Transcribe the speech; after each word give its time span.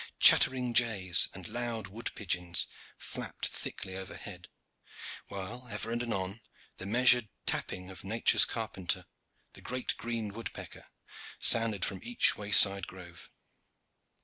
Chattering 0.19 0.73
jays 0.73 1.27
and 1.31 1.47
loud 1.47 1.85
wood 1.85 2.09
pigeons 2.15 2.65
flapped 2.97 3.45
thickly 3.47 3.95
overhead, 3.95 4.47
while 5.27 5.67
ever 5.69 5.91
and 5.91 6.01
anon 6.01 6.41
the 6.77 6.87
measured 6.87 7.29
tapping 7.45 7.91
of 7.91 8.03
Nature's 8.03 8.43
carpenter, 8.43 9.05
the 9.53 9.61
great 9.61 9.95
green 9.97 10.33
woodpecker, 10.33 10.87
sounded 11.39 11.85
from 11.85 11.99
each 12.01 12.35
wayside 12.35 12.87
grove. 12.87 13.29